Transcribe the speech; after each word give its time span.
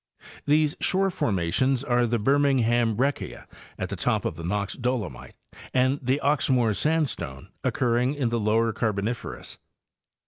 These 0.47 0.75
shore 0.79 1.11
formations 1.11 1.83
are 1.83 2.07
the 2.07 2.17
Birmingham 2.17 2.95
breccia 2.95 3.45
at 3.77 3.89
the 3.89 3.95
top 3.95 4.25
of 4.25 4.35
the 4.35 4.43
Knox 4.43 4.73
dolomite 4.73 5.35
and 5.75 5.99
the 6.01 6.19
Oxmoor 6.23 6.73
sandstone 6.75 7.49
occurring 7.63 8.15
in 8.15 8.29
the 8.29 8.39
lower 8.39 8.73
Carboniferous. 8.73 9.59